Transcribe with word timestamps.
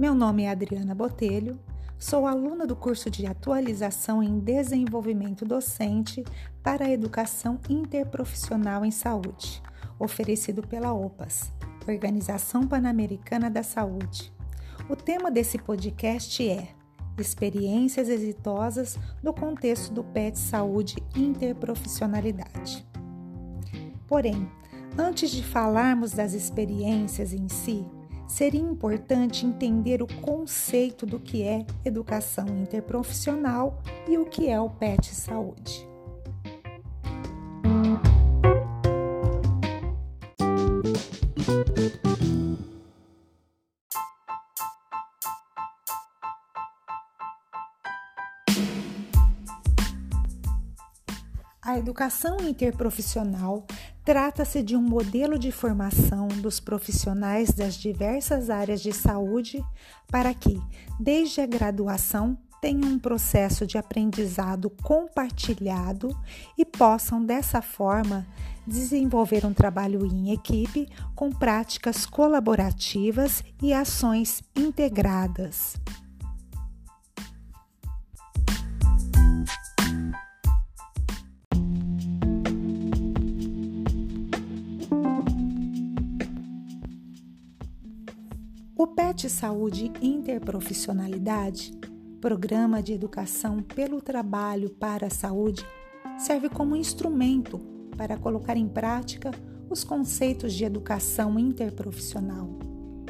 Meu 0.00 0.14
nome 0.14 0.44
é 0.44 0.48
Adriana 0.48 0.94
Botelho, 0.94 1.60
sou 1.98 2.26
aluna 2.26 2.66
do 2.66 2.74
curso 2.74 3.10
de 3.10 3.26
atualização 3.26 4.22
em 4.22 4.38
desenvolvimento 4.38 5.44
docente 5.44 6.24
para 6.62 6.86
a 6.86 6.90
educação 6.90 7.60
interprofissional 7.68 8.82
em 8.82 8.90
saúde, 8.90 9.62
oferecido 9.98 10.66
pela 10.66 10.94
OPAS, 10.94 11.52
Organização 11.86 12.66
Pan-Americana 12.66 13.50
da 13.50 13.62
Saúde. 13.62 14.32
O 14.88 14.96
tema 14.96 15.30
desse 15.30 15.58
podcast 15.58 16.48
é 16.48 16.68
Experiências 17.18 18.08
exitosas 18.08 18.98
no 19.22 19.34
contexto 19.34 19.92
do 19.92 20.02
PET 20.02 20.38
Saúde 20.38 20.96
Interprofissionalidade. 21.14 22.88
Porém, 24.06 24.50
antes 24.96 25.30
de 25.30 25.44
falarmos 25.44 26.12
das 26.12 26.32
experiências 26.32 27.34
em 27.34 27.46
si, 27.50 27.84
seria 28.30 28.60
importante 28.60 29.44
entender 29.44 30.00
o 30.02 30.06
conceito 30.06 31.04
do 31.04 31.18
que 31.18 31.42
é 31.42 31.66
educação 31.84 32.46
interprofissional 32.46 33.82
e 34.08 34.16
o 34.16 34.24
que 34.24 34.48
é 34.48 34.58
o 34.58 34.70
PET 34.70 35.14
Saúde. 35.14 35.86
A 51.60 51.78
educação 51.78 52.36
interprofissional 52.40 53.66
trata-se 54.04 54.62
de 54.62 54.76
um 54.76 54.82
modelo 54.82 55.38
de 55.38 55.52
formação 55.52 56.28
dos 56.28 56.60
profissionais 56.60 57.52
das 57.52 57.74
diversas 57.74 58.50
áreas 58.50 58.80
de 58.80 58.92
saúde 58.92 59.64
para 60.08 60.32
que, 60.34 60.60
desde 60.98 61.40
a 61.40 61.46
graduação, 61.46 62.38
tenham 62.60 62.90
um 62.90 62.98
processo 62.98 63.66
de 63.66 63.78
aprendizado 63.78 64.70
compartilhado 64.82 66.14
e 66.58 66.64
possam, 66.64 67.24
dessa 67.24 67.62
forma, 67.62 68.26
desenvolver 68.66 69.46
um 69.46 69.54
trabalho 69.54 70.04
em 70.04 70.32
equipe 70.32 70.86
com 71.14 71.30
práticas 71.30 72.04
colaborativas 72.04 73.42
e 73.62 73.72
ações 73.72 74.42
integradas. 74.54 75.76
O 88.80 88.86
PET 88.86 89.28
Saúde 89.28 89.92
Interprofissionalidade, 90.00 91.70
Programa 92.18 92.82
de 92.82 92.94
Educação 92.94 93.62
pelo 93.62 94.00
Trabalho 94.00 94.70
para 94.70 95.08
a 95.08 95.10
Saúde, 95.10 95.66
serve 96.18 96.48
como 96.48 96.74
instrumento 96.74 97.58
para 97.94 98.16
colocar 98.16 98.56
em 98.56 98.66
prática 98.66 99.32
os 99.68 99.84
conceitos 99.84 100.54
de 100.54 100.64
educação 100.64 101.38
interprofissional, 101.38 102.48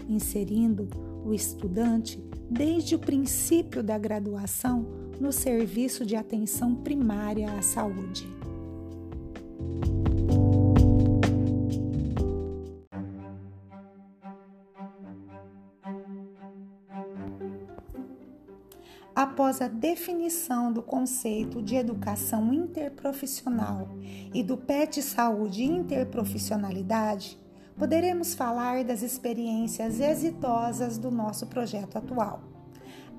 inserindo 0.09 0.89
o 1.25 1.33
estudante 1.33 2.21
desde 2.51 2.97
o 2.97 2.99
princípio 2.99 3.81
da 3.81 3.97
graduação 3.97 4.89
no 5.21 5.31
serviço 5.31 6.05
de 6.05 6.17
atenção 6.17 6.75
primária 6.75 7.49
à 7.53 7.63
saúde. 7.63 8.29
Após 19.15 19.61
a 19.61 19.69
definição 19.69 20.73
do 20.73 20.83
conceito 20.83 21.61
de 21.63 21.77
educação 21.77 22.53
interprofissional 22.53 23.89
e 24.33 24.43
do 24.43 24.57
PET 24.57 25.03
Saúde 25.03 25.65
Interprofissionalidade, 25.65 27.39
poderemos 27.77 28.35
falar 28.35 28.85
das 28.85 29.03
experiências 29.03 30.01
exitosas 30.01 30.99
do 30.99 31.11
nosso 31.11 31.47
projeto 31.47 31.97
atual. 31.97 32.43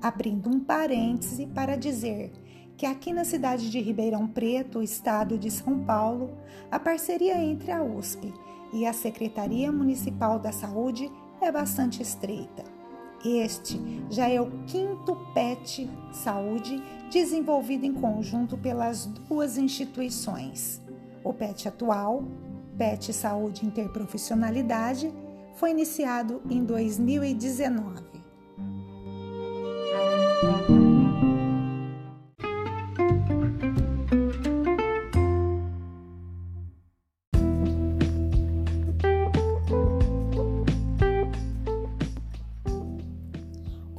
Abrindo 0.00 0.48
um 0.48 0.60
parêntese 0.60 1.46
para 1.46 1.76
dizer 1.76 2.32
que 2.76 2.86
aqui 2.86 3.12
na 3.12 3.24
cidade 3.24 3.70
de 3.70 3.80
Ribeirão 3.80 4.26
Preto, 4.26 4.82
estado 4.82 5.38
de 5.38 5.50
São 5.50 5.84
Paulo, 5.84 6.36
a 6.70 6.78
parceria 6.80 7.36
entre 7.38 7.70
a 7.70 7.82
USP 7.82 8.32
e 8.72 8.86
a 8.86 8.92
Secretaria 8.92 9.70
Municipal 9.70 10.38
da 10.38 10.50
Saúde 10.50 11.10
é 11.40 11.52
bastante 11.52 12.02
estreita. 12.02 12.71
Este 13.24 13.80
já 14.10 14.28
é 14.28 14.40
o 14.40 14.50
quinto 14.66 15.16
PET 15.32 15.88
Saúde 16.10 16.82
desenvolvido 17.10 17.84
em 17.86 17.92
conjunto 17.92 18.58
pelas 18.58 19.06
duas 19.06 19.56
instituições. 19.56 20.80
O 21.22 21.32
PET 21.32 21.68
atual, 21.68 22.24
PET 22.76 23.12
Saúde 23.12 23.64
Interprofissionalidade, 23.64 25.12
foi 25.54 25.70
iniciado 25.70 26.42
em 26.50 26.64
2019. 26.64 28.11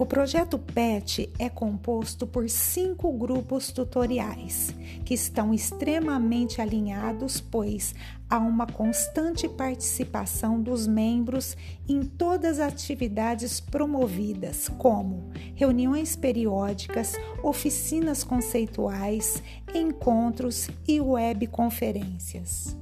O 0.03 0.05
projeto 0.05 0.59
PET 0.59 1.31
é 1.39 1.47
composto 1.47 2.27
por 2.27 2.49
cinco 2.49 3.09
grupos 3.13 3.71
tutoriais, 3.71 4.75
que 5.05 5.13
estão 5.13 5.53
extremamente 5.53 6.59
alinhados, 6.59 7.39
pois 7.39 7.95
há 8.29 8.37
uma 8.37 8.67
constante 8.67 9.47
participação 9.47 10.61
dos 10.61 10.85
membros 10.87 11.55
em 11.87 12.03
todas 12.03 12.59
as 12.59 12.73
atividades 12.73 13.61
promovidas, 13.61 14.67
como 14.77 15.31
reuniões 15.55 16.17
periódicas, 16.17 17.13
oficinas 17.41 18.25
conceituais, 18.25 19.41
encontros 19.73 20.69
e 20.85 20.99
webconferências. 20.99 22.75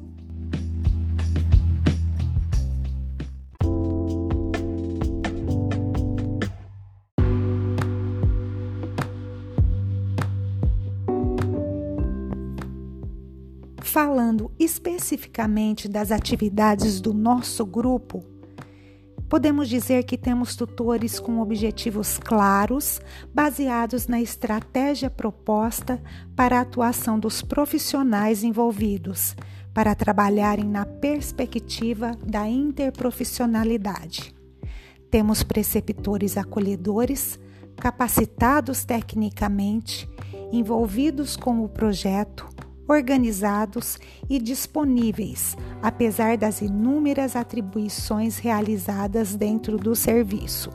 Falando 13.92 14.50
especificamente 14.58 15.90
das 15.90 16.14
atividades 16.14 17.02
do 17.02 17.14
nosso 17.14 17.66
grupo, 17.66 18.24
podemos 19.28 19.68
dizer 19.68 20.06
que 20.06 20.18
temos 20.18 20.56
tutores 20.56 21.20
com 21.20 21.42
objetivos 21.42 22.18
claros, 22.18 23.02
baseados 23.34 24.08
na 24.08 24.22
estratégia 24.22 25.10
proposta 25.10 26.02
para 26.38 26.58
a 26.58 26.62
atuação 26.62 27.20
dos 27.20 27.42
profissionais 27.42 28.46
envolvidos, 28.46 29.36
para 29.74 29.94
trabalharem 29.94 30.64
na 30.64 30.86
perspectiva 30.86 32.18
da 32.26 32.48
interprofissionalidade. 32.48 34.34
Temos 35.10 35.44
preceptores 35.44 36.38
acolhedores, 36.38 37.38
capacitados 37.76 38.86
tecnicamente, 38.86 40.10
envolvidos 40.50 41.36
com 41.36 41.62
o 41.62 41.68
projeto, 41.68 42.48
organizados 42.88 43.98
e 44.30 44.40
disponíveis, 44.40 45.56
apesar 45.82 46.38
das 46.38 46.62
inúmeras 46.62 47.36
atribuições 47.36 48.38
realizadas 48.38 49.36
dentro 49.36 49.78
do 49.78 49.96
serviço. 49.96 50.72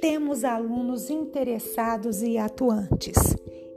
Temos 0.00 0.44
alunos 0.44 1.08
interessados 1.08 2.22
e 2.22 2.36
atuantes 2.36 3.16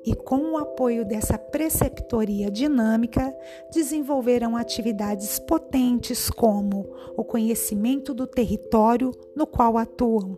e, 0.07 0.15
com 0.15 0.53
o 0.53 0.57
apoio 0.57 1.03
dessa 1.03 1.37
preceptoria 1.37 2.49
dinâmica, 2.49 3.35
desenvolveram 3.73 4.55
atividades 4.55 5.37
potentes 5.37 6.29
como 6.29 6.89
o 7.17 7.25
conhecimento 7.25 8.13
do 8.13 8.25
território 8.25 9.11
no 9.35 9.45
qual 9.45 9.77
atuam. 9.77 10.37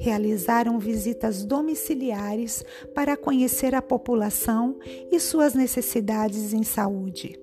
Realizaram 0.00 0.78
visitas 0.78 1.44
domiciliares 1.44 2.64
para 2.94 3.14
conhecer 3.14 3.74
a 3.74 3.82
população 3.82 4.78
e 5.10 5.20
suas 5.20 5.52
necessidades 5.52 6.54
em 6.54 6.62
saúde. 6.62 7.38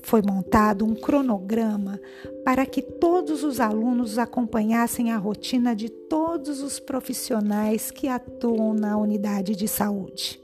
Foi 0.00 0.22
montado 0.22 0.86
um 0.86 0.94
cronograma 0.94 2.00
para 2.42 2.64
que 2.64 2.80
todos 2.80 3.44
os 3.44 3.60
alunos 3.60 4.18
acompanhassem 4.18 5.12
a 5.12 5.18
rotina 5.18 5.76
de 5.76 5.90
todos 5.90 6.62
os 6.62 6.80
profissionais 6.80 7.90
que 7.90 8.08
atuam 8.08 8.72
na 8.72 8.96
unidade 8.96 9.54
de 9.54 9.68
saúde. 9.68 10.41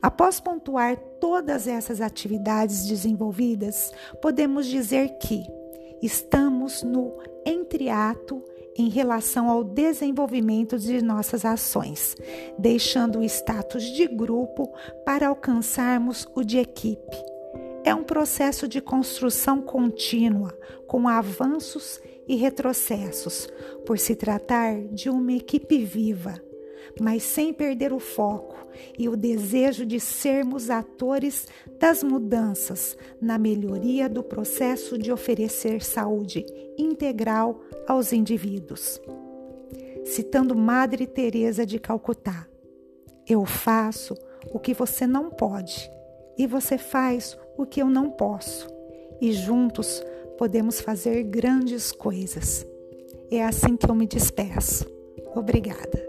Após 0.00 0.40
pontuar 0.40 0.96
todas 1.20 1.66
essas 1.66 2.00
atividades 2.00 2.86
desenvolvidas, 2.86 3.92
podemos 4.20 4.66
dizer 4.66 5.18
que 5.18 5.44
estamos 6.02 6.82
no 6.82 7.18
entreato 7.44 8.42
em 8.76 8.88
relação 8.88 9.50
ao 9.50 9.64
desenvolvimento 9.64 10.78
de 10.78 11.02
nossas 11.02 11.44
ações, 11.44 12.14
deixando 12.56 13.18
o 13.18 13.24
status 13.24 13.82
de 13.82 14.06
grupo 14.06 14.72
para 15.04 15.28
alcançarmos 15.28 16.28
o 16.34 16.44
de 16.44 16.58
equipe. 16.58 17.16
É 17.84 17.92
um 17.94 18.04
processo 18.04 18.68
de 18.68 18.80
construção 18.80 19.60
contínua, 19.60 20.56
com 20.86 21.08
avanços 21.08 22.00
e 22.28 22.36
retrocessos, 22.36 23.48
por 23.84 23.98
se 23.98 24.14
tratar 24.14 24.80
de 24.92 25.10
uma 25.10 25.32
equipe 25.32 25.84
viva, 25.84 26.40
mas 27.00 27.22
sem 27.22 27.52
perder 27.52 27.92
o 27.92 27.98
foco 27.98 28.56
e 28.98 29.08
o 29.08 29.16
desejo 29.16 29.84
de 29.84 29.98
sermos 29.98 30.70
atores 30.70 31.46
das 31.78 32.02
mudanças 32.02 32.96
na 33.20 33.38
melhoria 33.38 34.08
do 34.08 34.22
processo 34.22 34.96
de 34.96 35.12
oferecer 35.12 35.82
saúde 35.82 36.44
integral 36.76 37.60
aos 37.86 38.12
indivíduos. 38.12 39.00
Citando 40.04 40.54
Madre 40.54 41.06
Teresa 41.06 41.66
de 41.66 41.78
Calcutá: 41.78 42.46
Eu 43.26 43.44
faço 43.44 44.14
o 44.52 44.58
que 44.58 44.72
você 44.72 45.06
não 45.06 45.30
pode 45.30 45.90
e 46.38 46.46
você 46.46 46.78
faz 46.78 47.36
o 47.56 47.66
que 47.66 47.82
eu 47.82 47.90
não 47.90 48.10
posso, 48.10 48.68
e 49.20 49.32
juntos 49.32 50.00
podemos 50.38 50.80
fazer 50.80 51.24
grandes 51.24 51.90
coisas. 51.90 52.64
É 53.30 53.44
assim 53.44 53.76
que 53.76 53.90
eu 53.90 53.94
me 53.94 54.06
despeço. 54.06 54.86
Obrigada. 55.34 56.07